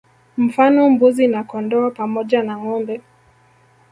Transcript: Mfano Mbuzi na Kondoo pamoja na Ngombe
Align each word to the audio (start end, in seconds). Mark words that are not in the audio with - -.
Mfano 0.37 0.89
Mbuzi 0.89 1.27
na 1.27 1.43
Kondoo 1.43 1.91
pamoja 1.91 2.43
na 2.43 2.57
Ngombe 2.57 3.01